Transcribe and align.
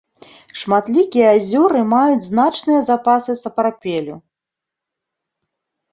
Шматлікія 0.61 1.27
азёры 1.37 1.79
маюць 1.93 2.25
значныя 2.31 2.79
запасы 2.89 3.39
сапрапелю. 3.45 4.19